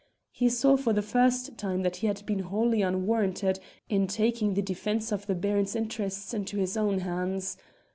[0.31, 4.61] He saw for the first time that he had been wholly unwarranted in taking the
[4.63, 7.55] defence of the Baron's interests into his own hands.